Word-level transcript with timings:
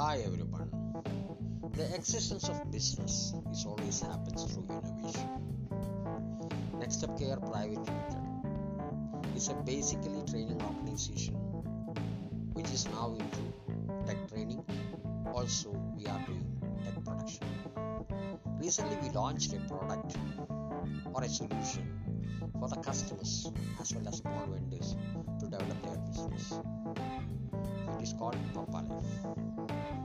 Hi 0.00 0.16
everyone. 0.24 0.70
The 1.76 1.94
existence 1.94 2.48
of 2.48 2.72
business 2.72 3.34
is 3.52 3.66
always 3.66 4.00
happens 4.00 4.44
through 4.44 4.64
innovation. 4.70 5.28
Next 6.78 7.04
Up 7.04 7.18
Care 7.18 7.36
Private 7.36 7.84
Limited 7.84 9.36
is 9.36 9.50
a 9.50 9.54
basically 9.66 10.22
training 10.24 10.58
organization 10.62 11.34
which 12.54 12.70
is 12.70 12.88
now 12.88 13.12
into 13.12 13.42
tech 14.06 14.16
training. 14.30 14.64
Also, 15.34 15.68
we 15.94 16.06
are 16.06 16.24
doing 16.26 16.48
tech 16.82 17.04
production. 17.04 17.44
Recently, 18.58 18.96
we 19.02 19.10
launched 19.10 19.52
a 19.52 19.60
product 19.68 20.16
or 21.12 21.22
a 21.22 21.28
solution 21.28 21.84
for 22.58 22.70
the 22.70 22.76
customers 22.76 23.52
as 23.78 23.94
well 23.94 24.08
as 24.08 24.16
small 24.16 24.46
vendors 24.46 24.96
to 25.40 25.44
develop 25.44 25.82
their 25.82 25.98
business. 26.08 26.54
It 27.98 28.02
is 28.02 28.14
called 28.14 28.38
Papa 28.54 28.82
Life. 28.88 29.99